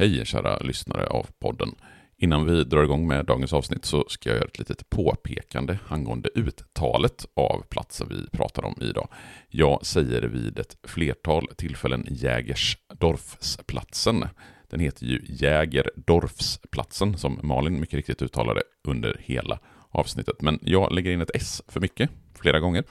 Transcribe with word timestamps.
Hej 0.00 0.24
kära 0.24 0.58
lyssnare 0.58 1.06
av 1.06 1.26
podden. 1.38 1.74
Innan 2.16 2.46
vi 2.46 2.64
drar 2.64 2.82
igång 2.82 3.06
med 3.06 3.26
dagens 3.26 3.52
avsnitt 3.52 3.84
så 3.84 4.04
ska 4.08 4.28
jag 4.28 4.36
göra 4.36 4.46
ett 4.46 4.58
litet 4.58 4.90
påpekande 4.90 5.78
angående 5.88 6.28
uttalet 6.34 7.26
av 7.36 7.62
platsen 7.70 8.06
vi 8.10 8.26
pratar 8.36 8.64
om 8.64 8.74
idag. 8.80 9.08
Jag 9.48 9.86
säger 9.86 10.22
vid 10.22 10.58
ett 10.58 10.76
flertal 10.82 11.48
tillfällen 11.56 12.06
Jägersdorfsplatsen. 12.10 14.24
Den 14.70 14.80
heter 14.80 15.06
ju 15.06 15.24
Jägerdorfsplatsen 15.28 17.18
som 17.18 17.40
Malin 17.42 17.80
mycket 17.80 17.96
riktigt 17.96 18.22
uttalade 18.22 18.62
under 18.88 19.20
hela 19.24 19.58
avsnittet. 19.90 20.42
Men 20.42 20.58
jag 20.62 20.92
lägger 20.92 21.10
in 21.10 21.20
ett 21.20 21.30
S 21.34 21.62
för 21.68 21.80
mycket 21.80 22.10
flera 22.34 22.60
gånger 22.60 22.84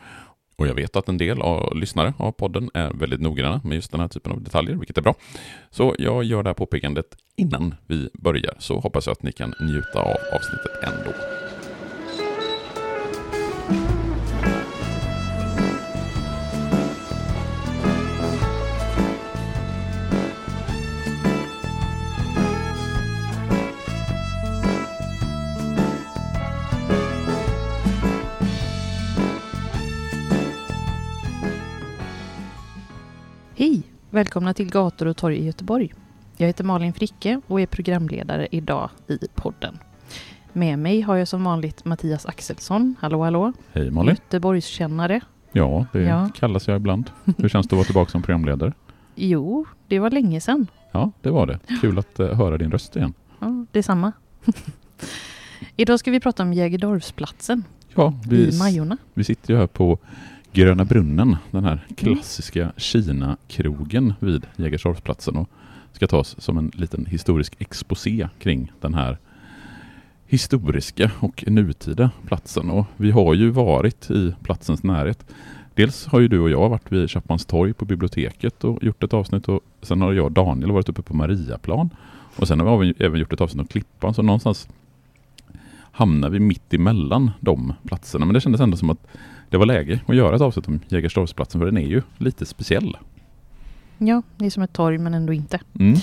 och 0.60 0.68
jag 0.68 0.74
vet 0.76 0.96
att 0.96 1.10
en 1.10 1.18
del 1.18 1.42
av 1.42 1.76
lyssnare 1.76 2.14
av 2.18 2.32
podden 2.32 2.70
är 2.74 2.94
väldigt 2.94 3.22
noggranna 3.22 3.62
med 3.64 3.76
just 3.76 3.92
den 3.92 4.02
här 4.02 4.08
typen 4.08 4.32
av 4.32 4.42
detaljer, 4.44 4.76
vilket 4.76 4.98
är 4.98 5.02
bra. 5.02 5.16
Så 5.70 5.96
jag 6.00 6.24
gör 6.24 6.44
det 6.44 6.50
här 6.50 6.54
påpekandet 6.54 7.06
innan 7.36 7.76
vi 7.88 8.10
börjar, 8.14 8.54
så 8.60 8.80
hoppas 8.80 9.08
jag 9.08 9.12
att 9.12 9.24
ni 9.24 9.32
kan 9.32 9.54
njuta 9.62 10.00
av 10.00 10.18
avsnittet 10.34 10.72
ändå. 10.84 11.39
Välkomna 34.20 34.54
till 34.54 34.70
Gator 34.70 35.06
och 35.06 35.18
torg 35.18 35.38
i 35.38 35.46
Göteborg. 35.46 35.94
Jag 36.38 36.48
heter 36.48 36.64
Malin 36.64 36.94
Fricke 36.94 37.42
och 37.48 37.62
är 37.62 37.66
programledare 37.66 38.48
idag 38.52 38.90
i 39.08 39.18
podden. 39.36 39.80
Med 40.54 40.80
mig 40.80 41.02
har 41.02 41.16
jag 41.16 41.28
som 41.28 41.44
vanligt 41.44 41.86
Mattias 41.86 42.26
Axelsson. 42.26 42.96
Hallå, 43.00 43.24
hallå! 43.24 43.54
Hej 43.74 43.92
Malin! 43.92 44.10
Göteborgskännare. 44.16 45.22
Ja, 45.52 45.86
det 45.94 46.02
Ja. 46.02 46.30
kallas 46.36 46.68
jag 46.68 46.76
ibland. 46.78 47.12
Hur 47.38 47.50
känns 47.50 47.68
det 47.68 47.74
att 47.74 47.78
vara 47.78 47.86
tillbaka 47.86 48.12
som 48.12 48.22
programledare? 48.22 48.74
Jo, 49.16 49.66
det 49.88 50.00
var 50.00 50.10
länge 50.12 50.42
sedan. 50.42 50.68
Ja, 50.92 51.12
det 51.22 51.30
var 51.30 51.46
det. 51.48 51.60
Kul 51.82 52.00
att 52.00 52.20
eh, 52.20 52.28
höra 52.28 52.58
din 52.58 52.72
röst 52.72 52.96
igen. 52.96 53.14
Ja, 53.40 53.66
detsamma. 53.72 54.12
idag 55.76 56.00
ska 56.00 56.12
vi 56.12 56.20
prata 56.20 56.44
om 56.44 56.54
Jägerdorfsplatsen 56.54 57.64
Ja, 57.96 58.14
vi, 58.30 58.50
i 58.56 58.58
Majorna. 58.58 58.98
vi 59.14 59.24
sitter 59.24 59.54
ju 59.54 59.60
här 59.60 59.68
på 59.68 60.00
Gröna 60.54 60.86
Brunnen, 60.86 61.36
den 61.52 61.64
här 61.64 61.86
klassiska 61.96 62.72
Kina-krogen 62.78 64.14
vid 64.20 64.46
Jägersdorfsplatsen 64.56 65.36
och 65.36 65.50
ska 65.94 66.08
ta 66.08 66.18
oss 66.18 66.36
som 66.40 66.58
en 66.58 66.72
liten 66.76 67.06
historisk 67.06 67.56
exposé 67.60 68.30
kring 68.40 68.72
den 68.82 68.94
här 68.94 69.18
historiska 70.28 71.12
och 71.20 71.44
nutida 71.48 72.12
platsen. 72.26 72.70
Och 72.70 72.86
vi 72.98 73.12
har 73.12 73.34
ju 73.34 73.50
varit 73.50 74.12
i 74.12 74.34
platsens 74.44 74.84
närhet. 74.84 75.26
Dels 75.76 76.06
har 76.06 76.20
ju 76.20 76.28
du 76.28 76.40
och 76.40 76.50
jag 76.50 76.70
varit 76.70 76.92
vid 76.92 77.10
Chapmans 77.10 77.46
torg 77.46 77.74
på 77.74 77.86
biblioteket 77.86 78.64
och 78.64 78.84
gjort 78.84 79.04
ett 79.04 79.14
avsnitt 79.14 79.48
och 79.48 79.62
sen 79.82 80.02
har 80.02 80.14
jag 80.14 80.26
och 80.26 80.32
Daniel 80.32 80.72
varit 80.72 80.90
uppe 80.90 81.02
på 81.02 81.14
Mariaplan. 81.14 81.90
Och 82.36 82.48
sen 82.48 82.60
har 82.60 82.78
vi 82.78 82.94
även 83.00 83.20
gjort 83.20 83.34
ett 83.34 83.42
avsnitt 83.42 83.62
om 83.62 83.68
Klippan, 83.68 84.14
så 84.14 84.22
någonstans 84.22 84.68
hamnar 85.92 86.30
vi 86.30 86.40
mitt 86.40 86.74
emellan 86.74 87.32
de 87.40 87.74
platserna. 87.84 88.26
Men 88.26 88.34
det 88.34 88.42
kändes 88.42 88.62
ändå 88.62 88.78
som 88.78 88.90
att 88.90 89.08
det 89.50 89.58
var 89.58 89.66
läge 89.66 90.00
att 90.08 90.16
göra 90.16 90.36
ett 90.36 90.42
avsnitt 90.42 90.68
om 90.68 90.80
Jägersdorfsplatsen 90.88 91.62
för 91.62 91.66
den 91.66 91.78
är 91.78 91.88
ju 91.88 92.02
lite 92.18 92.46
speciell. 92.46 92.98
Ja, 93.98 94.22
det 94.38 94.46
är 94.46 94.50
som 94.50 94.64
ett 94.64 94.74
torg 94.74 94.98
men 94.98 95.14
ändå 95.14 95.34
inte. 95.34 95.60
Mm. 95.80 95.94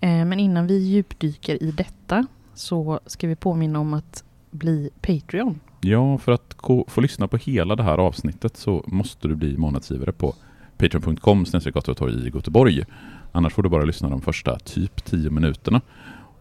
Eh, 0.00 0.24
men 0.24 0.40
innan 0.40 0.66
vi 0.66 0.78
djupdyker 0.78 1.62
i 1.62 1.70
detta 1.70 2.26
så 2.54 3.00
ska 3.06 3.28
vi 3.28 3.36
påminna 3.36 3.78
om 3.78 3.94
att 3.94 4.24
bli 4.50 4.90
Patreon. 5.00 5.60
Ja, 5.80 6.18
för 6.18 6.32
att 6.32 6.56
få 6.88 7.00
lyssna 7.00 7.28
på 7.28 7.36
hela 7.36 7.76
det 7.76 7.82
här 7.82 7.98
avsnittet 7.98 8.56
så 8.56 8.84
måste 8.86 9.28
du 9.28 9.34
bli 9.34 9.56
månadsgivare 9.56 10.12
på 10.12 10.34
patreon.com 10.76 11.44
torg 11.44 12.14
i 12.14 12.30
Göteborg. 12.34 12.84
Annars 13.32 13.52
får 13.52 13.62
du 13.62 13.68
bara 13.68 13.84
lyssna 13.84 14.08
de 14.08 14.20
första 14.20 14.58
typ 14.58 15.04
10 15.04 15.30
minuterna. 15.30 15.80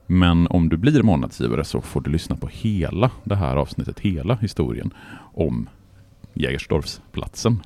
Men 0.08 0.48
om 0.48 0.70
du 0.70 0.78
blir 0.78 1.04
månadsgivare 1.04 1.64
så 1.64 1.82
får 1.82 2.02
du 2.02 2.12
lyssna 2.12 2.36
på 2.36 2.48
hela 2.48 3.12
det 3.24 3.36
här 3.36 3.56
avsnittet, 3.56 4.00
hela 4.00 4.36
historien 4.36 4.94
om 5.34 5.70
Jägersdorfsplatsen. 6.34 7.62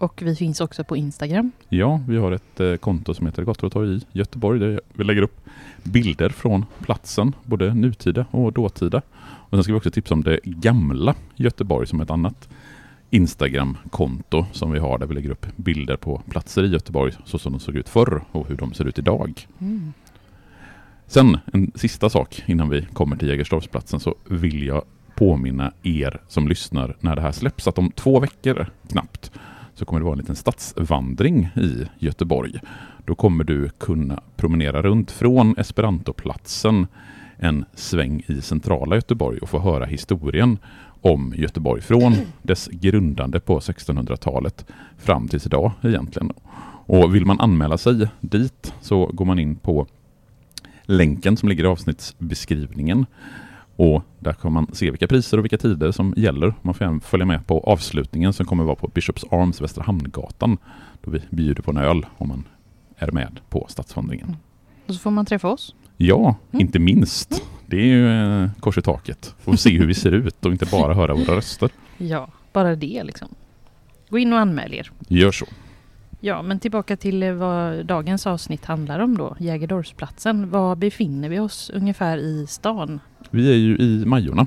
Och 0.00 0.22
vi 0.22 0.36
finns 0.36 0.60
också 0.60 0.84
på 0.84 0.96
Instagram. 0.96 1.52
Ja, 1.68 2.00
vi 2.08 2.16
har 2.16 2.32
ett 2.32 2.60
eh, 2.60 2.76
konto 2.76 3.14
som 3.14 3.26
heter 3.26 3.42
Gator 3.42 3.66
och 3.66 3.72
torg 3.72 3.96
i 3.96 4.00
Göteborg 4.12 4.60
där 4.60 4.80
vi 4.92 5.04
lägger 5.04 5.22
upp 5.22 5.40
bilder 5.82 6.28
från 6.28 6.64
platsen, 6.82 7.34
både 7.44 7.74
nutida 7.74 8.26
och 8.30 8.52
dåtida. 8.52 9.02
Och 9.20 9.50
sen 9.50 9.62
ska 9.62 9.72
vi 9.72 9.78
också 9.78 9.90
tipsa 9.90 10.14
om 10.14 10.24
det 10.24 10.40
gamla 10.44 11.14
Göteborg 11.36 11.86
som 11.86 12.00
ett 12.00 12.10
annat 12.10 12.48
Instagram-konto 13.10 14.46
som 14.52 14.72
vi 14.72 14.78
har 14.78 14.98
där 14.98 15.06
vi 15.06 15.14
lägger 15.14 15.30
upp 15.30 15.46
bilder 15.56 15.96
på 15.96 16.22
platser 16.28 16.64
i 16.64 16.68
Göteborg 16.68 17.12
så 17.24 17.38
som 17.38 17.52
de 17.52 17.60
såg 17.60 17.76
ut 17.76 17.88
förr 17.88 18.24
och 18.32 18.48
hur 18.48 18.56
de 18.56 18.72
ser 18.72 18.84
ut 18.84 18.98
idag. 18.98 19.46
Mm. 19.58 19.92
Sen 21.06 21.38
en 21.52 21.72
sista 21.74 22.10
sak 22.10 22.42
innan 22.46 22.68
vi 22.68 22.86
kommer 22.92 23.16
till 23.16 23.28
Jägersdorfsplatsen 23.28 24.00
så 24.00 24.14
vill 24.28 24.66
jag 24.66 24.84
påminna 25.20 25.72
er 25.82 26.20
som 26.28 26.48
lyssnar 26.48 26.96
när 27.00 27.16
det 27.16 27.22
här 27.22 27.32
släpps 27.32 27.68
att 27.68 27.78
om 27.78 27.90
två 27.90 28.20
veckor 28.20 28.66
knappt 28.88 29.32
så 29.74 29.84
kommer 29.84 30.00
det 30.00 30.04
vara 30.04 30.12
en 30.12 30.18
liten 30.18 30.36
stadsvandring 30.36 31.48
i 31.56 31.88
Göteborg. 31.98 32.60
Då 33.04 33.14
kommer 33.14 33.44
du 33.44 33.68
kunna 33.68 34.22
promenera 34.36 34.82
runt 34.82 35.10
från 35.10 35.58
Esperantoplatsen 35.58 36.86
en 37.36 37.64
sväng 37.74 38.22
i 38.26 38.40
centrala 38.40 38.94
Göteborg 38.94 39.38
och 39.38 39.48
få 39.48 39.58
höra 39.58 39.84
historien 39.84 40.58
om 41.00 41.34
Göteborg 41.36 41.82
från 41.82 42.14
dess 42.42 42.68
grundande 42.72 43.40
på 43.40 43.58
1600-talet 43.58 44.66
fram 44.98 45.28
tills 45.28 45.46
idag 45.46 45.72
egentligen. 45.82 46.32
Och 46.86 47.14
vill 47.14 47.26
man 47.26 47.40
anmäla 47.40 47.78
sig 47.78 48.08
dit 48.20 48.74
så 48.80 49.06
går 49.06 49.24
man 49.24 49.38
in 49.38 49.56
på 49.56 49.86
länken 50.82 51.36
som 51.36 51.48
ligger 51.48 51.64
i 51.64 51.66
avsnittsbeskrivningen. 51.66 53.06
Och 53.80 54.02
där 54.18 54.32
kan 54.32 54.52
man 54.52 54.66
se 54.72 54.90
vilka 54.90 55.06
priser 55.06 55.38
och 55.38 55.44
vilka 55.44 55.58
tider 55.58 55.92
som 55.92 56.14
gäller. 56.16 56.54
Man 56.62 56.74
får 56.74 56.84
även 56.84 57.00
följa 57.00 57.26
med 57.26 57.46
på 57.46 57.60
avslutningen 57.60 58.32
som 58.32 58.46
kommer 58.46 58.64
vara 58.64 58.76
på 58.76 58.88
Bishops 58.88 59.24
Arms 59.30 59.60
Västra 59.60 59.84
Hamngatan. 59.84 60.58
Då 61.02 61.10
vi 61.10 61.20
bjuder 61.30 61.62
på 61.62 61.70
en 61.70 61.76
öl 61.76 62.06
om 62.18 62.28
man 62.28 62.44
är 62.96 63.12
med 63.12 63.40
på 63.48 63.66
stadsvandringen. 63.68 64.36
Och 64.86 64.94
så 64.94 65.00
får 65.00 65.10
man 65.10 65.26
träffa 65.26 65.48
oss. 65.48 65.74
Ja, 65.96 66.34
Mm. 66.52 66.60
inte 66.60 66.78
minst. 66.78 67.42
Det 67.66 67.76
är 67.76 67.84
ju 67.86 68.08
eh, 68.42 68.50
kors 68.60 68.78
i 68.78 68.82
taket. 68.82 69.34
Får 69.38 69.56
se 69.56 69.78
hur 69.78 69.86
vi 69.86 69.94
ser 69.94 70.12
ut 70.12 70.44
och 70.46 70.52
inte 70.52 70.66
bara 70.66 70.94
höra 70.94 71.14
våra 71.14 71.36
röster. 71.36 71.70
Ja, 71.98 72.28
bara 72.52 72.76
det 72.76 73.02
liksom. 73.04 73.28
Gå 74.08 74.18
in 74.18 74.32
och 74.32 74.38
anmäl 74.38 74.74
er. 74.74 74.90
Gör 75.08 75.32
så. 75.32 75.46
Ja, 76.20 76.42
men 76.42 76.60
tillbaka 76.60 76.96
till 76.96 77.22
eh, 77.22 77.32
vad 77.32 77.86
dagens 77.86 78.26
avsnitt 78.26 78.64
handlar 78.64 79.00
om 79.00 79.16
då. 79.16 79.36
Jägerdorfsplatsen. 79.38 80.50
Var 80.50 80.76
befinner 80.76 81.28
vi 81.28 81.38
oss 81.38 81.70
ungefär 81.74 82.18
i 82.18 82.46
stan? 82.46 83.00
Vi 83.30 83.50
är 83.52 83.56
ju 83.56 83.76
i 83.76 84.04
Majorna 84.06 84.46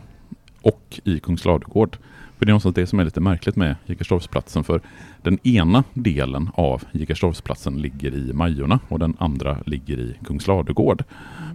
och 0.62 1.00
i 1.04 1.20
Kungsladugård. 1.20 1.98
För 2.38 2.46
det 2.46 2.50
är 2.50 2.54
någonstans 2.54 2.76
det 2.76 2.88
som 2.88 3.00
är 3.00 3.06
lite 3.06 3.20
märkligt 3.20 3.56
med 3.56 3.76
Jägersdorfsplatsen. 3.86 4.64
För 4.64 4.82
den 5.22 5.48
ena 5.48 5.84
delen 5.94 6.50
av 6.56 6.84
Jägersdorfsplatsen 6.92 7.82
ligger 7.82 8.16
i 8.16 8.34
Majorna 8.34 8.80
och 8.88 9.00
den 9.00 9.16
andra 9.20 9.58
ligger 9.66 10.00
i 10.00 10.16
Kungsladugård. 10.26 11.04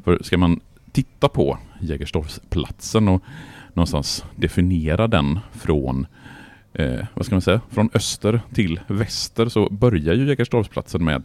För 0.04 0.19
ska 0.22 0.38
man 0.38 0.60
titta 0.92 1.28
på 1.28 1.58
Jägersdorfsplatsen 1.81 3.08
och 3.08 3.22
någonstans 3.75 4.25
definiera 4.37 5.08
den 5.08 5.38
från 5.52 6.06
eh, 6.72 7.06
vad 7.14 7.26
ska 7.26 7.34
man 7.34 7.42
säga, 7.42 7.60
från 7.70 7.90
öster 7.94 8.40
till 8.54 8.80
väster 8.86 9.48
så 9.48 9.68
börjar 9.70 10.14
ju 10.14 10.28
Jägerstorpsplatsen 10.28 11.04
med 11.04 11.24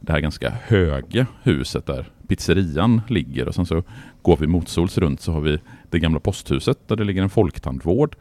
det 0.00 0.12
här 0.12 0.20
ganska 0.20 0.52
höga 0.66 1.26
huset 1.42 1.86
där 1.86 2.08
pizzerian 2.28 3.00
ligger. 3.08 3.48
Och 3.48 3.54
sen 3.54 3.66
så 3.66 3.82
går 4.22 4.36
vi 4.36 4.46
motsols 4.46 4.98
runt 4.98 5.20
så 5.20 5.32
har 5.32 5.40
vi 5.40 5.58
det 5.90 5.98
gamla 5.98 6.20
posthuset 6.20 6.88
där 6.88 6.96
det 6.96 7.04
ligger 7.04 7.22
en 7.22 7.30
folktandvård. 7.30 8.16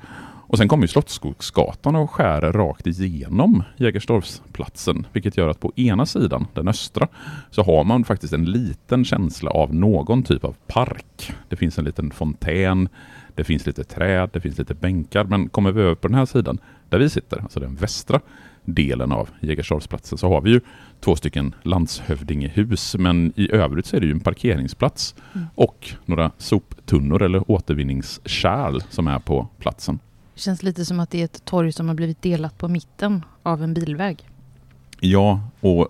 Och 0.49 0.57
sen 0.57 0.67
kommer 0.67 0.83
ju 0.83 0.87
Slottsskogsgatan 0.87 1.95
och 1.95 2.11
skär 2.11 2.41
rakt 2.41 2.87
igenom 2.87 3.63
Jägersdorfsplatsen, 3.77 5.07
vilket 5.13 5.37
gör 5.37 5.47
att 5.47 5.59
på 5.59 5.71
ena 5.75 6.05
sidan, 6.05 6.47
den 6.53 6.67
östra, 6.67 7.07
så 7.49 7.63
har 7.63 7.83
man 7.83 8.03
faktiskt 8.03 8.33
en 8.33 8.45
liten 8.45 9.05
känsla 9.05 9.51
av 9.51 9.75
någon 9.75 10.23
typ 10.23 10.43
av 10.43 10.55
park. 10.67 11.33
Det 11.49 11.55
finns 11.55 11.77
en 11.77 11.85
liten 11.85 12.11
fontän, 12.11 12.89
det 13.35 13.43
finns 13.43 13.65
lite 13.65 13.83
träd, 13.83 14.29
det 14.33 14.41
finns 14.41 14.57
lite 14.57 14.73
bänkar, 14.73 15.23
men 15.23 15.49
kommer 15.49 15.71
vi 15.71 15.81
över 15.81 15.95
på 15.95 16.07
den 16.07 16.17
här 16.17 16.25
sidan, 16.25 16.57
där 16.89 16.99
vi 16.99 17.09
sitter, 17.09 17.41
alltså 17.41 17.59
den 17.59 17.75
västra 17.75 18.19
delen 18.65 19.11
av 19.11 19.29
Jägersdorfsplatsen, 19.39 20.17
så 20.17 20.29
har 20.29 20.41
vi 20.41 20.51
ju 20.51 20.61
två 20.99 21.15
stycken 21.15 21.55
landshövdingehus, 21.63 22.95
men 22.95 23.33
i 23.35 23.51
övrigt 23.51 23.85
så 23.85 23.95
är 23.95 23.99
det 23.99 24.05
ju 24.05 24.11
en 24.11 24.19
parkeringsplats 24.19 25.15
mm. 25.33 25.47
och 25.55 25.93
några 26.05 26.31
soptunnor 26.37 27.21
eller 27.21 27.51
återvinningskärl 27.51 28.81
som 28.89 29.07
är 29.07 29.19
på 29.19 29.47
platsen. 29.59 29.99
Det 30.39 30.43
känns 30.43 30.63
lite 30.63 30.85
som 30.85 30.99
att 30.99 31.09
det 31.09 31.21
är 31.21 31.25
ett 31.25 31.45
torg 31.45 31.71
som 31.71 31.87
har 31.87 31.95
blivit 31.95 32.21
delat 32.21 32.57
på 32.57 32.67
mitten 32.67 33.25
av 33.43 33.63
en 33.63 33.73
bilväg. 33.73 34.29
Ja, 34.99 35.41
och 35.59 35.87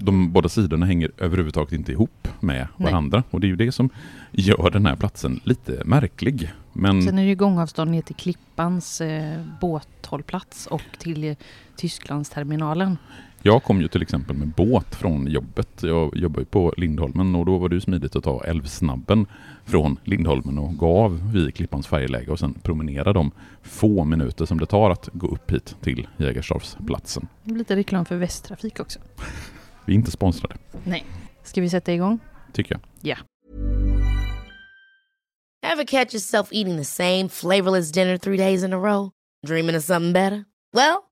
de 0.00 0.32
båda 0.32 0.48
sidorna 0.48 0.86
hänger 0.86 1.10
överhuvudtaget 1.18 1.72
inte 1.72 1.92
ihop 1.92 2.28
med 2.40 2.68
varandra. 2.76 3.18
Nej. 3.18 3.28
Och 3.30 3.40
det 3.40 3.46
är 3.46 3.48
ju 3.48 3.56
det 3.56 3.72
som 3.72 3.90
gör 4.30 4.70
den 4.70 4.86
här 4.86 4.96
platsen 4.96 5.40
lite 5.44 5.82
märklig. 5.84 6.52
Men... 6.72 7.02
Sen 7.02 7.18
är 7.18 7.22
det 7.22 7.28
ju 7.28 7.36
gångavstånd 7.36 7.90
ner 7.90 8.02
till 8.02 8.16
Klippans 8.16 9.00
eh, 9.00 9.40
båthållplats 9.60 10.66
och 10.66 10.82
till 10.98 11.36
Tysklandsterminalen. 11.76 12.98
Jag 13.44 13.62
kom 13.62 13.80
ju 13.80 13.88
till 13.88 14.02
exempel 14.02 14.36
med 14.36 14.48
båt 14.48 14.94
från 14.94 15.26
jobbet. 15.26 15.82
Jag 15.82 16.16
jobbar 16.16 16.40
ju 16.40 16.46
på 16.46 16.74
Lindholmen 16.76 17.34
och 17.34 17.46
då 17.46 17.58
var 17.58 17.68
det 17.68 17.74
ju 17.74 17.80
smidigt 17.80 18.16
att 18.16 18.24
ta 18.24 18.44
Älvsnabben 18.44 19.26
från 19.64 19.98
Lindholmen 20.04 20.58
och 20.58 20.76
gå 20.76 20.98
av 20.98 21.32
vid 21.32 21.54
Klippans 21.54 21.86
färjeläge 21.86 22.30
och 22.30 22.38
sen 22.38 22.54
promenera 22.54 23.12
de 23.12 23.30
få 23.62 24.04
minuter 24.04 24.44
som 24.44 24.58
det 24.58 24.66
tar 24.66 24.90
att 24.90 25.08
gå 25.12 25.26
upp 25.26 25.50
hit 25.50 25.76
till 25.80 26.08
Jägersdorfsplatsen. 26.16 27.28
Lite 27.44 27.76
reklam 27.76 28.04
för 28.04 28.16
Västtrafik 28.16 28.80
också. 28.80 28.98
Vi 29.84 29.92
är 29.92 29.96
inte 29.96 30.10
sponsrade. 30.10 30.54
Nej. 30.84 31.04
Ska 31.42 31.60
vi 31.60 31.70
sätta 31.70 31.92
igång? 31.92 32.18
Tycker 32.52 32.74
jag. 32.74 32.80
Ja. 33.00 33.08
Yeah. 33.08 33.20
Have 35.66 35.84
catch 35.84 36.14
yourself 36.14 36.48
eating 36.52 36.76
the 36.76 36.84
same 36.84 37.28
flavorless 37.28 37.92
dinner 37.92 38.18
three 38.18 38.36
days 38.36 38.64
in 38.64 38.72
a 38.72 38.76
row? 38.76 39.10
Dreaming 39.46 39.76
of 39.76 39.84
something 39.84 40.12
better? 40.12 40.44
Well, 40.72 41.11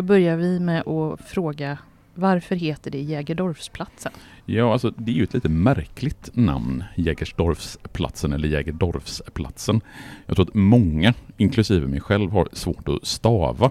Då 0.00 0.04
börjar 0.04 0.36
vi 0.36 0.60
med 0.60 0.88
att 0.88 1.20
fråga 1.20 1.78
varför 2.14 2.56
heter 2.56 2.90
det 2.90 3.00
Jägerdorfsplatsen? 3.00 4.12
Ja, 4.46 4.72
alltså 4.72 4.90
det 4.96 5.10
är 5.10 5.14
ju 5.14 5.24
ett 5.24 5.34
lite 5.34 5.48
märkligt 5.48 6.30
namn, 6.32 6.84
Jägersdorfsplatsen 6.96 8.32
eller 8.32 8.48
Jägerdorfsplatsen. 8.48 9.80
Jag 10.26 10.36
tror 10.36 10.46
att 10.48 10.54
många, 10.54 11.14
inklusive 11.36 11.86
mig 11.86 12.00
själv, 12.00 12.30
har 12.30 12.48
svårt 12.52 12.88
att 12.88 13.06
stava 13.06 13.70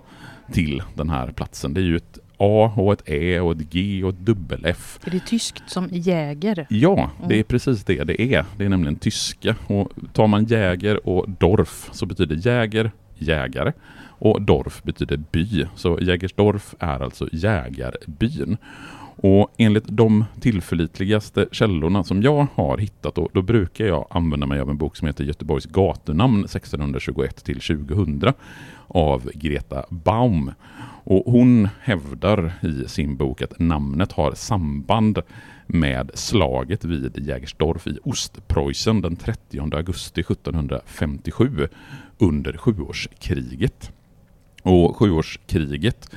till 0.52 0.84
den 0.96 1.10
här 1.10 1.32
platsen. 1.32 1.74
Det 1.74 1.82
är 1.82 1.86
ju 1.86 1.98
ett 1.98 2.20
A 2.38 2.74
och 2.76 2.94
ett 2.94 3.10
Ä 3.10 3.40
och 3.40 3.52
ett 3.52 3.72
G 3.72 4.04
och 4.04 4.10
ett 4.10 4.20
dubbel 4.20 4.66
F. 4.66 5.00
Är 5.06 5.12
det 5.12 5.20
tyskt 5.20 5.64
som 5.68 5.88
jäger? 5.92 6.68
Ja, 6.70 7.12
det 7.20 7.34
är 7.34 7.38
mm. 7.38 7.44
precis 7.44 7.84
det 7.84 8.04
det 8.04 8.22
är. 8.22 8.46
Det 8.58 8.66
är 8.66 8.70
nämligen 8.70 8.96
tyska. 8.96 9.56
Och 9.68 9.92
tar 10.14 10.28
man 10.28 10.46
jäger 10.46 11.08
och 11.08 11.30
Dorf 11.30 11.90
så 11.92 12.06
betyder 12.06 12.48
jäger 12.48 12.92
jägare 13.20 13.72
och 14.20 14.42
Dorf 14.42 14.84
betyder 14.84 15.18
by. 15.32 15.66
Så 15.76 16.00
Jägersdorf 16.02 16.76
är 16.80 17.04
alltså 17.04 17.30
jägarbyn. 17.32 18.58
Och 19.22 19.54
enligt 19.58 19.88
de 19.88 20.26
tillförlitligaste 20.40 21.48
källorna 21.52 22.04
som 22.04 22.24
jag 22.24 22.48
har 22.56 22.78
hittat, 22.78 23.16
då, 23.16 23.30
då 23.34 23.42
brukar 23.42 23.86
jag 23.86 24.08
använda 24.10 24.46
mig 24.46 24.60
av 24.60 24.70
en 24.70 24.78
bok 24.78 24.98
som 24.98 25.08
heter 25.08 25.24
Göteborgs 25.24 25.66
gatunamn 25.66 26.46
1621 26.46 27.44
till 27.44 27.60
2000 27.60 28.34
av 28.88 29.32
Greta 29.34 29.86
Baum. 29.90 30.52
Och 31.04 31.32
hon 31.32 31.68
hävdar 31.82 32.54
i 32.62 32.88
sin 32.88 33.18
bok 33.18 33.42
att 33.42 33.60
namnet 33.60 34.12
har 34.12 34.34
samband 34.34 35.20
med 35.74 36.12
slaget 36.14 36.86
vid 36.86 37.28
Jägersdorf 37.28 37.88
i 37.88 37.98
Ostpreussen 38.04 39.02
den 39.02 39.16
30 39.16 39.60
augusti 39.76 40.22
1757 40.22 41.68
under 42.18 42.58
sjuårskriget. 42.58 43.92
Och 44.64 44.98
sjuårskriget 44.98 46.10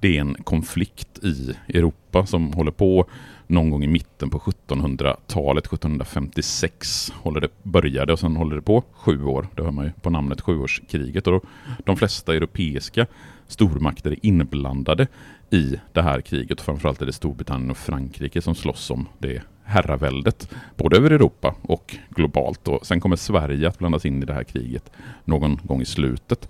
det 0.00 0.16
är 0.16 0.20
en 0.20 0.34
konflikt 0.34 1.24
i 1.24 1.54
Europa 1.68 2.26
som 2.26 2.52
håller 2.52 2.70
på 2.70 3.06
någon 3.46 3.70
gång 3.70 3.84
i 3.84 3.86
mitten 3.86 4.30
på 4.30 4.38
1700-talet, 4.38 5.66
1756 5.66 7.12
håller 7.14 7.40
det, 7.40 7.48
började 7.62 8.12
och 8.12 8.18
sen 8.18 8.36
håller 8.36 8.56
det 8.56 8.62
på 8.62 8.84
sju 8.92 9.24
år. 9.24 9.48
Det 9.54 9.62
hör 9.62 9.70
man 9.70 9.84
ju 9.84 9.92
på 9.92 10.10
namnet 10.10 10.40
sjuårskriget. 10.40 11.26
Och 11.26 11.44
de 11.84 11.96
flesta 11.96 12.34
europeiska 12.34 13.06
stormakter 13.46 14.10
är 14.10 14.26
inblandade 14.26 15.06
i 15.50 15.76
det 15.92 16.02
här 16.02 16.20
kriget. 16.20 16.60
Framförallt 16.60 17.02
är 17.02 17.06
det 17.06 17.12
Storbritannien 17.12 17.70
och 17.70 17.76
Frankrike 17.76 18.42
som 18.42 18.54
slåss 18.54 18.90
om 18.90 19.08
det 19.18 19.42
herraväldet, 19.66 20.50
både 20.76 20.96
över 20.96 21.10
Europa 21.10 21.54
och 21.62 21.96
globalt. 22.10 22.68
Och 22.68 22.86
sen 22.86 23.00
kommer 23.00 23.16
Sverige 23.16 23.68
att 23.68 23.78
blandas 23.78 24.06
in 24.06 24.22
i 24.22 24.26
det 24.26 24.34
här 24.34 24.44
kriget 24.44 24.90
någon 25.24 25.60
gång 25.62 25.82
i 25.82 25.84
slutet. 25.84 26.48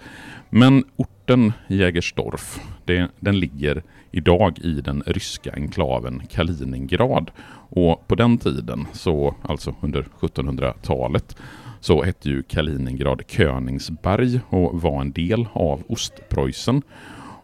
Men 0.50 0.84
orten 0.96 1.52
Jägersdorf, 1.68 2.60
det, 2.84 3.08
den 3.20 3.40
ligger 3.40 3.82
idag 4.10 4.58
i 4.58 4.80
den 4.80 5.02
ryska 5.06 5.52
enklaven 5.52 6.22
Kaliningrad. 6.30 7.30
Och 7.68 8.08
på 8.08 8.14
den 8.14 8.38
tiden, 8.38 8.86
så 8.92 9.34
alltså 9.42 9.74
under 9.80 10.02
1700-talet, 10.20 11.36
så 11.80 12.02
hette 12.02 12.28
ju 12.28 12.42
Kaliningrad 12.42 13.22
Königsberg 13.26 14.40
och 14.48 14.82
var 14.82 15.00
en 15.00 15.12
del 15.12 15.48
av 15.52 15.82
Ostpreussen. 15.88 16.82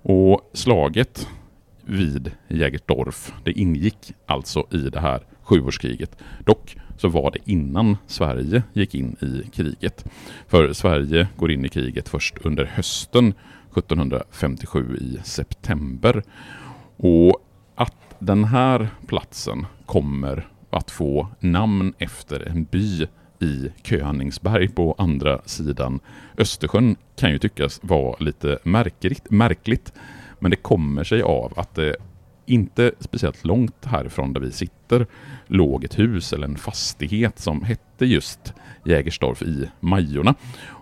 Och 0.02 0.50
slaget 0.52 1.28
vid 1.84 2.32
Jägersdorf, 2.48 3.32
det 3.44 3.52
ingick 3.52 4.12
alltså 4.26 4.66
i 4.70 4.78
det 4.78 5.00
här 5.00 5.22
sjuårskriget. 5.42 6.16
Dock 6.44 6.76
så 6.96 7.08
var 7.08 7.30
det 7.30 7.50
innan 7.50 7.96
Sverige 8.06 8.62
gick 8.72 8.94
in 8.94 9.16
i 9.20 9.50
kriget. 9.54 10.04
För 10.48 10.72
Sverige 10.72 11.28
går 11.36 11.50
in 11.50 11.64
i 11.64 11.68
kriget 11.68 12.08
först 12.08 12.38
under 12.38 12.64
hösten 12.64 13.34
1757 13.76 14.96
i 15.00 15.18
september. 15.24 16.22
Och 16.96 17.36
att 17.74 18.16
den 18.18 18.44
här 18.44 18.88
platsen 19.06 19.66
kommer 19.86 20.48
att 20.70 20.90
få 20.90 21.28
namn 21.40 21.94
efter 21.98 22.48
en 22.48 22.64
by 22.64 23.06
i 23.40 23.68
Königsberg 23.82 24.68
på 24.68 24.94
andra 24.98 25.40
sidan 25.44 26.00
Östersjön 26.38 26.96
kan 27.16 27.30
ju 27.30 27.38
tyckas 27.38 27.80
vara 27.82 28.16
lite 28.18 28.58
märkligt, 28.62 29.30
märkligt. 29.30 29.92
Men 30.38 30.50
det 30.50 30.56
kommer 30.56 31.04
sig 31.04 31.22
av 31.22 31.52
att 31.56 31.74
det 31.74 31.96
inte 32.52 32.92
speciellt 32.98 33.44
långt 33.44 33.84
härifrån 33.84 34.32
där 34.32 34.40
vi 34.40 34.52
sitter 34.52 35.06
låg 35.46 35.84
ett 35.84 35.98
hus 35.98 36.32
eller 36.32 36.46
en 36.46 36.56
fastighet 36.56 37.38
som 37.38 37.62
hette 37.62 38.06
just 38.06 38.52
Jägerstorf 38.84 39.42
i 39.42 39.70
Majorna. 39.80 40.34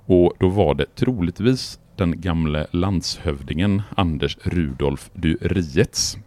Och 0.07 0.33
då 0.39 0.49
var 0.49 0.75
det 0.75 0.95
troligtvis 0.95 1.79
den 1.97 2.21
gamle 2.21 2.67
landshövdingen 2.71 3.83
Anders 3.97 4.39
Rudolf 4.43 5.11
du 5.15 5.39
Rietz 5.41 6.19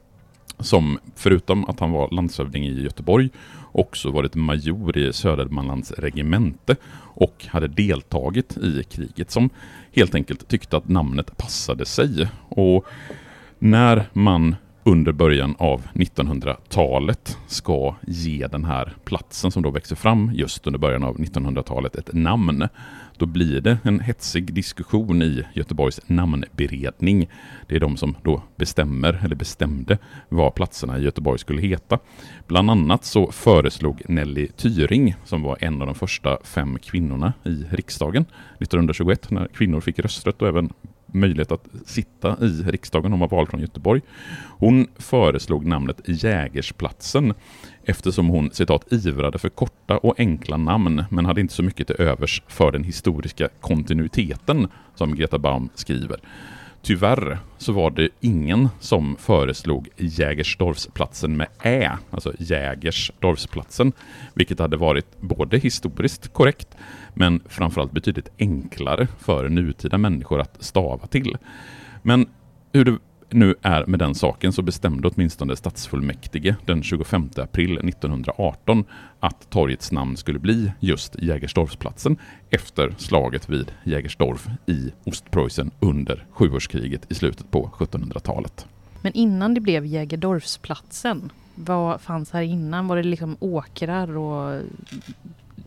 som 0.59 1.00
förutom 1.15 1.65
att 1.65 1.79
han 1.79 1.91
var 1.91 2.12
landshövding 2.12 2.65
i 2.65 2.81
Göteborg 2.81 3.29
också 3.71 4.12
varit 4.12 4.35
major 4.35 4.97
i 4.97 5.13
Södermanlands 5.13 5.91
regemente 5.91 6.75
och 6.95 7.45
hade 7.50 7.67
deltagit 7.67 8.57
i 8.57 8.83
kriget 8.83 9.31
som 9.31 9.50
helt 9.91 10.15
enkelt 10.15 10.47
tyckte 10.47 10.77
att 10.77 10.88
namnet 10.88 11.38
passade 11.38 11.85
sig. 11.85 12.27
Och 12.50 12.85
När 13.59 14.09
man 14.13 14.55
under 14.83 15.11
början 15.11 15.55
av 15.59 15.81
1900-talet 15.93 17.37
ska 17.47 17.95
ge 18.07 18.47
den 18.47 18.65
här 18.65 18.93
platsen 19.03 19.51
som 19.51 19.63
då 19.63 19.71
växer 19.71 19.95
fram 19.95 20.31
just 20.33 20.67
under 20.67 20.79
början 20.79 21.03
av 21.03 21.17
1900-talet 21.17 21.95
ett 21.95 22.13
namn. 22.13 22.67
Då 23.17 23.25
blir 23.25 23.61
det 23.61 23.77
en 23.83 23.99
hetsig 23.99 24.53
diskussion 24.53 25.21
i 25.21 25.43
Göteborgs 25.53 25.99
namnberedning. 26.07 27.29
Det 27.67 27.75
är 27.75 27.79
de 27.79 27.97
som 27.97 28.15
då 28.23 28.43
bestämmer, 28.55 29.21
eller 29.23 29.35
bestämde, 29.35 29.97
vad 30.29 30.55
platserna 30.55 30.99
i 30.99 31.03
Göteborg 31.03 31.39
skulle 31.39 31.61
heta. 31.61 31.99
Bland 32.47 32.71
annat 32.71 33.05
så 33.05 33.31
föreslog 33.31 34.01
Nelly 34.09 34.47
Tyring, 34.47 35.15
som 35.25 35.41
var 35.41 35.57
en 35.59 35.81
av 35.81 35.87
de 35.87 35.95
första 35.95 36.37
fem 36.43 36.79
kvinnorna 36.79 37.33
i 37.43 37.63
riksdagen 37.69 38.25
1921, 38.59 39.31
när 39.31 39.47
kvinnor 39.47 39.81
fick 39.81 39.99
rösträtt 39.99 40.41
och 40.41 40.47
även 40.47 40.69
möjlighet 41.13 41.51
att 41.51 41.67
sitta 41.86 42.38
i 42.41 42.48
riksdagen. 42.48 43.12
Hon 43.12 43.20
var 43.20 43.27
vald 43.27 43.50
från 43.50 43.62
Göteborg. 43.62 44.01
Hon 44.58 44.88
föreslog 44.96 45.65
namnet 45.65 46.01
Jägersplatsen 46.05 47.34
eftersom 47.84 48.27
hon 48.27 48.51
citat 48.51 48.93
ivrade 48.93 49.39
för 49.39 49.50
korta 49.50 49.98
och 49.98 50.20
enkla 50.20 50.58
namn 50.58 51.03
men 51.10 51.25
hade 51.25 51.41
inte 51.41 51.53
så 51.53 51.63
mycket 51.63 51.88
till 51.88 52.01
övers 52.01 52.43
för 52.48 52.72
den 52.72 52.84
historiska 52.84 53.50
kontinuiteten 53.62 54.67
som 54.96 55.15
Greta 55.15 55.38
Baum 55.38 55.70
skriver. 55.75 56.20
Tyvärr 56.85 57.39
så 57.57 57.71
var 57.71 57.91
det 57.91 58.09
ingen 58.19 58.69
som 58.79 59.15
föreslog 59.15 59.89
Jägersdorfsplatsen 59.97 61.37
med 61.37 61.47
Ä, 61.63 61.97
alltså 62.11 62.33
Jägersdorfsplatsen, 62.39 63.93
vilket 64.33 64.59
hade 64.59 64.77
varit 64.77 65.21
både 65.21 65.57
historiskt 65.57 66.33
korrekt 66.33 66.67
men 67.13 67.41
framförallt 67.45 67.91
betydligt 67.91 68.29
enklare 68.39 69.07
för 69.19 69.49
nutida 69.49 69.97
människor 69.97 70.39
att 70.41 70.63
stava 70.63 71.07
till. 71.07 71.37
Men 72.01 72.29
hur 72.73 72.85
det 72.85 72.97
nu 73.33 73.55
är 73.61 73.85
med 73.85 73.99
den 73.99 74.15
saken 74.15 74.53
så 74.53 74.61
bestämde 74.61 75.07
åtminstone 75.07 75.55
stadsfullmäktige 75.55 76.55
den 76.65 76.83
25 76.83 77.29
april 77.37 77.77
1918 77.77 78.85
att 79.19 79.49
torgets 79.49 79.91
namn 79.91 80.17
skulle 80.17 80.39
bli 80.39 80.71
just 80.79 81.15
Jägersdorfsplatsen 81.21 82.17
efter 82.49 82.95
slaget 82.97 83.49
vid 83.49 83.71
Jägersdorf 83.83 84.47
i 84.65 84.91
Ostpreussen 85.03 85.71
under 85.79 86.25
sjuårskriget 86.31 87.11
i 87.11 87.15
slutet 87.15 87.51
på 87.51 87.69
1700-talet. 87.77 88.65
Men 89.01 89.13
innan 89.13 89.53
det 89.53 89.61
blev 89.61 89.85
Jägerdorfsplatsen, 89.85 91.31
vad 91.55 92.01
fanns 92.01 92.31
här 92.31 92.41
innan? 92.41 92.87
Var 92.87 92.97
det 92.97 93.03
liksom 93.03 93.37
åkrar 93.39 94.17
och 94.17 94.61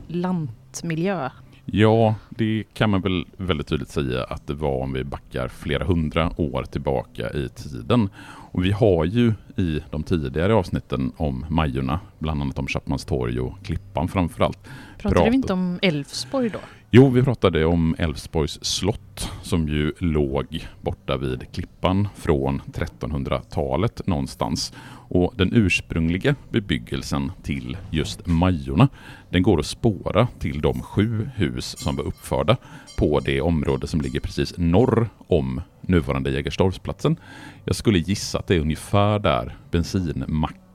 lantmiljö? 0.09 1.31
Ja, 1.69 2.15
det 2.29 2.65
kan 2.75 2.91
man 2.91 3.01
väl 3.01 3.25
väldigt 3.37 3.67
tydligt 3.67 3.89
säga 3.89 4.25
att 4.25 4.47
det 4.47 4.55
var 4.55 4.83
om 4.83 4.93
vi 4.93 5.05
backar 5.05 5.49
flera 5.49 5.85
hundra 5.85 6.33
år 6.37 6.63
tillbaka 6.63 7.31
i 7.31 7.49
tiden. 7.49 8.09
Och 8.53 8.65
vi 8.65 8.73
har 8.73 9.05
ju 9.05 9.33
i 9.57 9.81
de 9.91 10.03
tidigare 10.03 10.55
avsnitten 10.55 11.13
om 11.17 11.47
Majorna, 11.49 12.01
bland 12.19 12.43
annat 12.43 12.59
om 12.59 12.67
Chapmanstorg 12.67 13.41
och 13.41 13.55
Klippan 13.63 14.09
framförallt. 14.09 14.59
Pratade 14.99 15.15
pratat- 15.15 15.33
vi 15.33 15.37
inte 15.37 15.53
om 15.53 15.79
Älvsborg 15.83 16.49
då? 16.49 16.59
Jo, 16.99 17.09
vi 17.09 17.23
pratade 17.23 17.65
om 17.65 17.97
Älvsborgs 17.99 18.65
slott 18.65 19.31
som 19.43 19.69
ju 19.69 19.93
låg 19.99 20.67
borta 20.81 21.17
vid 21.17 21.53
Klippan 21.53 22.09
från 22.15 22.63
1300-talet 22.73 24.07
någonstans. 24.07 24.73
Och 25.09 25.35
den 25.37 25.51
ursprungliga 25.53 26.35
bebyggelsen 26.51 27.33
till 27.43 27.77
just 27.91 28.27
Majorna, 28.27 28.89
den 29.31 29.43
går 29.43 29.59
att 29.61 29.67
spåra 29.67 30.29
till 30.39 30.61
de 30.61 30.83
sju 30.83 31.31
hus 31.35 31.79
som 31.79 31.97
var 31.97 32.05
uppförda 32.05 32.57
på 32.99 33.21
det 33.21 33.41
område 33.41 33.87
som 33.87 34.01
ligger 34.01 34.21
precis 34.21 34.55
norr 34.57 35.09
om 35.29 35.61
nuvarande 35.81 36.31
Jägerstorpsplatsen. 36.31 37.17
Jag 37.65 37.77
skulle 37.77 37.99
gissa 37.99 38.39
att 38.39 38.47
det 38.47 38.55
är 38.55 38.61
ungefär 38.61 39.19
där 39.19 39.57
bensinmacken 39.71 40.66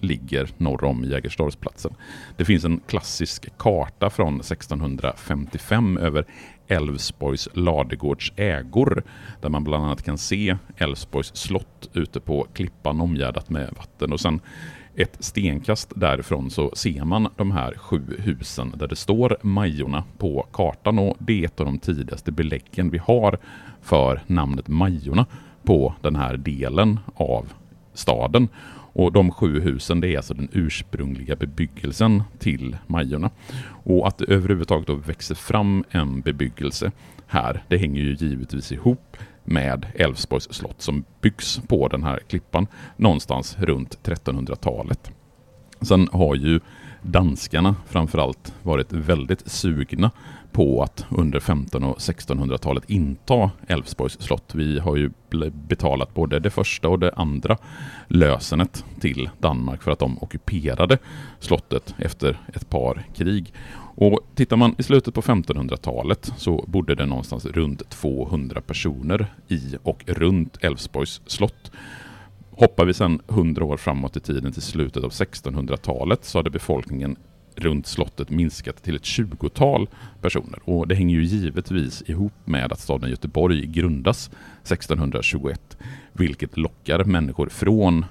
ligger 0.00 0.48
norr 0.56 0.84
om 0.84 1.04
Jägerstorpsplatsen. 1.04 1.94
Det 2.36 2.44
finns 2.44 2.64
en 2.64 2.80
klassisk 2.86 3.58
karta 3.58 4.10
från 4.10 4.40
1655 4.40 5.98
över 5.98 6.24
Älvsborgs 6.68 7.48
ladegårds 7.52 8.32
ägor 8.36 9.02
där 9.40 9.48
man 9.48 9.64
bland 9.64 9.84
annat 9.84 10.02
kan 10.02 10.18
se 10.18 10.56
Älvsborgs 10.76 11.36
slott 11.36 11.90
ute 11.92 12.20
på 12.20 12.46
klippan 12.52 13.00
omgärdat 13.00 13.50
med 13.50 13.74
vatten 13.76 14.12
och 14.12 14.20
sen 14.20 14.40
ett 14.96 15.16
stenkast 15.20 15.92
därifrån 15.96 16.50
så 16.50 16.70
ser 16.74 17.04
man 17.04 17.28
de 17.36 17.50
här 17.50 17.74
sju 17.76 18.02
husen 18.18 18.72
där 18.76 18.88
det 18.88 18.96
står 18.96 19.36
Majorna 19.42 20.04
på 20.18 20.46
kartan 20.52 20.98
och 20.98 21.16
det 21.18 21.40
är 21.40 21.44
ett 21.44 21.60
av 21.60 21.66
de 21.66 21.78
tidigaste 21.78 22.32
beläggen 22.32 22.90
vi 22.90 22.98
har 22.98 23.38
för 23.82 24.22
namnet 24.26 24.68
Majorna 24.68 25.26
på 25.62 25.94
den 26.00 26.16
här 26.16 26.36
delen 26.36 27.00
av 27.14 27.52
staden. 27.94 28.48
Och 28.94 29.12
de 29.12 29.30
sju 29.30 29.60
husen 29.60 30.00
det 30.00 30.08
är 30.08 30.16
alltså 30.16 30.34
den 30.34 30.48
ursprungliga 30.52 31.36
bebyggelsen 31.36 32.22
till 32.38 32.76
Majorna. 32.86 33.30
Och 33.84 34.08
att 34.08 34.18
det 34.18 34.24
överhuvudtaget 34.24 34.86
då 34.86 34.94
växer 34.94 35.34
fram 35.34 35.84
en 35.90 36.20
bebyggelse 36.20 36.92
här, 37.26 37.62
det 37.68 37.78
hänger 37.78 38.00
ju 38.00 38.14
givetvis 38.14 38.72
ihop 38.72 39.16
med 39.44 39.86
Älvsborgs 39.94 40.48
slott 40.52 40.82
som 40.82 41.04
byggs 41.20 41.60
på 41.68 41.88
den 41.88 42.02
här 42.02 42.20
klippan 42.28 42.66
någonstans 42.96 43.56
runt 43.58 43.98
1300-talet. 44.02 45.10
Sen 45.80 46.08
har 46.12 46.34
ju 46.34 46.60
danskarna 47.04 47.76
framförallt 47.88 48.54
varit 48.62 48.92
väldigt 48.92 49.50
sugna 49.50 50.10
på 50.52 50.82
att 50.82 51.06
under 51.10 51.38
1500 51.38 51.88
och 51.88 51.98
1600-talet 51.98 52.90
inta 52.90 53.50
Älvsborgs 53.66 54.20
slott. 54.20 54.54
Vi 54.54 54.78
har 54.78 54.96
ju 54.96 55.10
betalat 55.68 56.14
både 56.14 56.40
det 56.40 56.50
första 56.50 56.88
och 56.88 56.98
det 56.98 57.12
andra 57.16 57.56
lösenet 58.08 58.84
till 59.00 59.30
Danmark 59.38 59.82
för 59.82 59.90
att 59.90 59.98
de 59.98 60.18
ockuperade 60.20 60.98
slottet 61.40 61.94
efter 61.98 62.40
ett 62.54 62.70
par 62.70 63.06
krig. 63.14 63.52
Och 63.96 64.20
tittar 64.34 64.56
man 64.56 64.74
i 64.78 64.82
slutet 64.82 65.14
på 65.14 65.22
1500-talet 65.22 66.32
så 66.36 66.64
bodde 66.66 66.94
det 66.94 67.06
någonstans 67.06 67.46
runt 67.46 67.90
200 67.90 68.60
personer 68.60 69.26
i 69.48 69.76
och 69.82 70.04
runt 70.06 70.56
Älvsborgs 70.60 71.20
slott. 71.26 71.70
Hoppar 72.56 72.84
vi 72.84 72.94
sedan 72.94 73.20
100 73.28 73.64
år 73.64 73.76
framåt 73.76 74.16
i 74.16 74.20
tiden 74.20 74.52
till 74.52 74.62
slutet 74.62 75.04
av 75.04 75.10
1600-talet 75.10 76.24
så 76.24 76.38
hade 76.38 76.50
befolkningen 76.50 77.16
runt 77.56 77.86
slottet 77.86 78.30
minskat 78.30 78.82
till 78.82 78.96
ett 78.96 79.02
20-tal 79.02 79.88
personer. 80.20 80.58
Och 80.64 80.88
det 80.88 80.94
hänger 80.94 81.16
ju 81.16 81.24
givetvis 81.24 82.02
ihop 82.06 82.32
med 82.44 82.72
att 82.72 82.80
staden 82.80 83.10
Göteborg 83.10 83.66
grundas 83.66 84.30
1621, 84.62 85.76
vilket 86.12 86.56
lockar 86.56 87.04
människor 87.04 87.48
från 87.48 88.04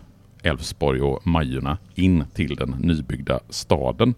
Älvsborg 0.44 1.02
och 1.02 1.28
Majorna 1.28 1.78
in 1.96 2.24
till 2.34 2.56
den 2.56 2.70
nybyggda 2.70 3.40
staden. 3.50 4.14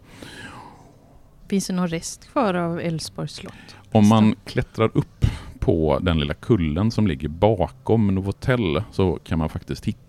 Finns 1.50 1.68
det 1.68 1.74
någon 1.74 1.88
rest 1.88 2.32
kvar 2.32 2.54
av 2.54 2.80
Älvsborgs 2.80 3.34
slott? 3.34 3.76
Om 3.92 4.08
man 4.08 4.36
klättrar 4.46 4.92
upp 4.94 5.26
på 5.60 6.00
den 6.02 6.20
lilla 6.20 6.34
kullen 6.34 6.92
som 6.92 7.08
ligger 7.08 7.28
bakom 7.28 8.16
Novotel 8.16 8.84
så 8.92 9.20
kan 9.24 9.40
man 9.40 9.50
faktiskt 9.50 9.86
hitta 9.86 10.05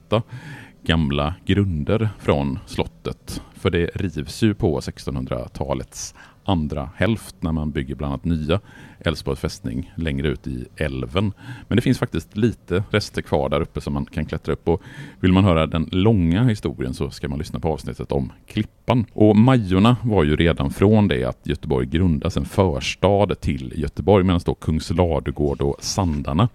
gamla 0.82 1.34
grunder 1.46 2.08
från 2.18 2.58
slottet. 2.66 3.42
För 3.54 3.70
det 3.70 3.90
rivs 3.94 4.42
ju 4.42 4.54
på 4.54 4.80
1600-talets 4.80 6.14
andra 6.44 6.90
hälft 6.96 7.36
när 7.40 7.52
man 7.52 7.70
bygger 7.70 7.94
bland 7.94 8.12
annat 8.12 8.24
nya 8.24 8.60
Älvsborgs 9.00 9.40
fästning 9.40 9.92
längre 9.96 10.28
ut 10.28 10.46
i 10.46 10.66
älven. 10.76 11.32
Men 11.68 11.76
det 11.76 11.82
finns 11.82 11.98
faktiskt 11.98 12.36
lite 12.36 12.84
rester 12.90 13.22
kvar 13.22 13.48
där 13.48 13.60
uppe 13.60 13.80
som 13.80 13.94
man 13.94 14.04
kan 14.04 14.26
klättra 14.26 14.52
upp 14.52 14.68
och 14.68 14.82
vill 15.20 15.32
man 15.32 15.44
höra 15.44 15.66
den 15.66 15.88
långa 15.92 16.44
historien 16.44 16.94
så 16.94 17.10
ska 17.10 17.28
man 17.28 17.38
lyssna 17.38 17.60
på 17.60 17.72
avsnittet 17.72 18.12
om 18.12 18.32
Klippan. 18.46 19.04
Och 19.12 19.36
Majorna 19.36 19.96
var 20.02 20.24
ju 20.24 20.36
redan 20.36 20.70
från 20.70 21.08
det 21.08 21.24
att 21.24 21.46
Göteborg 21.46 21.86
grundas 21.86 22.36
en 22.36 22.44
förstad 22.44 23.34
till 23.34 23.72
Göteborg 23.76 24.24
medan 24.24 24.40
då 24.44 24.54
Kungsladugård 24.54 25.60
och 25.60 25.76
Sandarna 25.80 26.48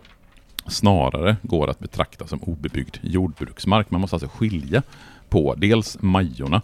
snarare 0.67 1.35
går 1.43 1.69
att 1.69 1.79
betrakta 1.79 2.27
som 2.27 2.43
obebyggd 2.43 2.97
jordbruksmark. 3.01 3.91
Man 3.91 4.01
måste 4.01 4.15
alltså 4.15 4.29
skilja 4.29 4.83
på 5.29 5.55
dels 5.55 5.97
Majorna 6.01 6.61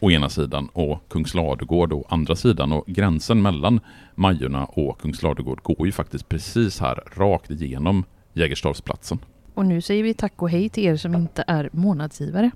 å 0.00 0.10
ena 0.10 0.28
sidan 0.28 0.68
och 0.72 1.08
Kungsladugård 1.08 1.92
å 1.92 2.04
andra 2.08 2.36
sidan. 2.36 2.72
Och 2.72 2.86
gränsen 2.86 3.42
mellan 3.42 3.80
Majorna 4.14 4.64
och 4.64 5.00
Kungsladugård 5.00 5.62
går 5.62 5.86
ju 5.86 5.92
faktiskt 5.92 6.28
precis 6.28 6.80
här 6.80 7.02
rakt 7.16 7.50
igenom 7.50 8.04
Jägerstorpsplatsen. 8.32 9.18
Och 9.54 9.66
nu 9.66 9.80
säger 9.80 10.02
vi 10.02 10.14
tack 10.14 10.42
och 10.42 10.50
hej 10.50 10.68
till 10.68 10.84
er 10.84 10.96
som 10.96 11.14
inte 11.14 11.44
är 11.46 11.70
månadsgivare. 11.72 12.50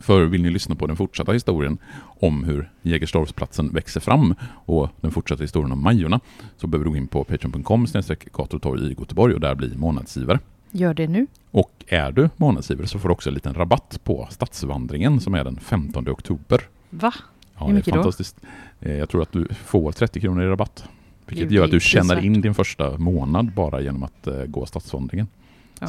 För 0.00 0.24
vill 0.24 0.42
ni 0.42 0.50
lyssna 0.50 0.74
på 0.74 0.86
den 0.86 0.96
fortsatta 0.96 1.32
historien 1.32 1.78
om 2.20 2.44
hur 2.44 2.70
Jägerstorpsplatsen 2.82 3.72
växer 3.72 4.00
fram 4.00 4.34
och 4.64 4.88
den 5.00 5.10
fortsatta 5.10 5.42
historien 5.42 5.72
om 5.72 5.82
Majorna 5.82 6.20
så 6.56 6.66
behöver 6.66 6.84
du 6.84 6.90
gå 6.90 6.96
in 6.96 7.06
på 7.08 7.24
patreon.com 7.24 7.86
gator 8.32 8.58
torg 8.58 8.86
i 8.86 8.96
Göteborg 8.98 9.34
och 9.34 9.40
där 9.40 9.54
bli 9.54 9.76
månadsgivare. 9.76 10.38
Gör 10.70 10.94
det 10.94 11.08
nu. 11.08 11.26
Och 11.50 11.84
är 11.88 12.12
du 12.12 12.30
månadsgivare 12.36 12.86
så 12.86 12.98
får 12.98 13.08
du 13.08 13.12
också 13.12 13.30
en 13.30 13.34
liten 13.34 13.54
rabatt 13.54 14.00
på 14.04 14.28
Stadsvandringen 14.30 15.20
som 15.20 15.34
är 15.34 15.44
den 15.44 15.60
15 15.60 16.08
oktober. 16.08 16.60
Va? 16.90 17.12
Ja, 17.58 17.66
Hur 17.66 17.74
mycket 17.74 17.84
det 17.84 17.90
är 17.90 17.96
då? 17.96 18.02
fantastiskt. 18.02 18.36
Eh, 18.80 18.92
Jag 18.96 19.08
tror 19.08 19.22
att 19.22 19.32
du 19.32 19.48
får 19.64 19.92
30 19.92 20.20
kronor 20.20 20.42
i 20.42 20.46
rabatt. 20.46 20.84
Vilket 21.26 21.50
gör 21.50 21.64
att 21.64 21.70
du 21.70 21.80
tjänar 21.80 22.24
in 22.24 22.40
din 22.40 22.54
första 22.54 22.98
månad 22.98 23.52
bara 23.52 23.80
genom 23.80 24.02
att 24.02 24.26
eh, 24.26 24.44
gå 24.44 24.66
Stadsvandringen. 24.66 25.26
Ja. 25.80 25.88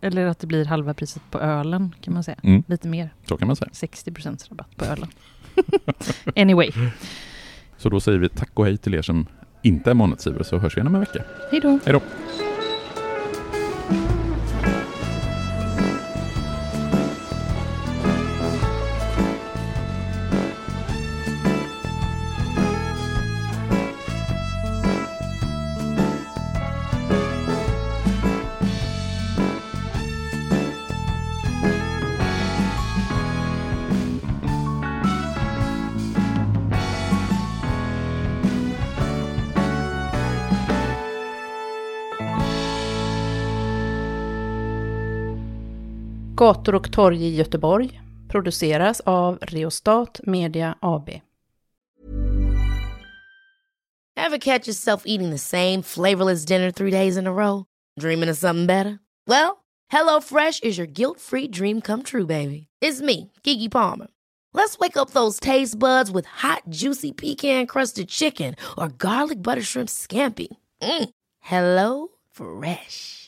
Eller 0.00 0.26
att 0.26 0.38
det 0.38 0.46
blir 0.46 0.64
halva 0.64 0.94
priset 0.94 1.22
på 1.30 1.40
ölen 1.40 1.94
kan 2.00 2.14
man 2.14 2.24
säga. 2.24 2.36
Mm. 2.42 2.62
Lite 2.66 2.88
mer. 2.88 3.10
Så 3.28 3.36
kan 3.36 3.46
man 3.46 3.56
säga. 3.56 3.70
60% 3.72 4.50
rabatt 4.50 4.76
på 4.76 4.84
ölen. 4.84 5.08
anyway, 6.36 6.70
Så 7.76 7.88
då 7.88 8.00
säger 8.00 8.18
vi 8.18 8.28
tack 8.28 8.50
och 8.54 8.64
hej 8.64 8.76
till 8.76 8.94
er 8.94 9.02
som 9.02 9.26
inte 9.62 9.90
är 9.90 9.94
månadsgivare 9.94 10.44
så 10.44 10.58
hörs 10.58 10.76
vi 10.76 10.78
igen 10.78 10.86
om 10.86 10.94
en 10.94 11.00
vecka. 11.00 11.24
hej 11.50 11.60
då. 11.60 11.78
Hej 11.84 11.92
då! 11.92 12.00
Gator 46.38 46.74
och 46.74 46.92
torg 46.92 47.24
i 47.24 47.36
Göteborg 47.36 48.00
produceras 48.28 49.00
av 49.00 49.38
Reostat 49.40 50.20
Media 50.22 50.78
AB. 50.80 51.08
Ever 54.16 54.38
catch 54.38 54.68
yourself 54.68 55.02
eating 55.06 55.30
the 55.30 55.38
same 55.38 55.82
flavorless 55.82 56.44
dinner 56.44 56.70
three 56.70 56.90
days 56.90 57.16
in 57.16 57.26
a 57.26 57.32
row? 57.32 57.64
Dreaming 58.00 58.30
of 58.30 58.36
something 58.36 58.66
better? 58.66 58.98
Well, 59.26 59.64
hello 59.92 60.20
fresh 60.20 60.60
is 60.62 60.78
your 60.78 60.86
guilt-free 60.86 61.48
dream 61.48 61.80
come 61.80 62.02
true, 62.02 62.26
baby. 62.26 62.66
It's 62.80 63.02
me, 63.02 63.32
Gigi 63.42 63.68
Palmer. 63.68 64.06
Let's 64.54 64.78
wake 64.78 64.96
up 64.96 65.10
those 65.10 65.40
taste 65.40 65.78
buds 65.78 66.10
with 66.10 66.26
hot, 66.26 66.62
juicy 66.68 67.12
pecan-crusted 67.12 68.08
chicken 68.08 68.54
or 68.76 68.88
garlic 68.88 69.42
butter 69.42 69.62
shrimp 69.62 69.88
scampi. 69.88 70.48
Mm. 70.82 71.08
Hello 71.40 72.08
Fresh. 72.30 73.27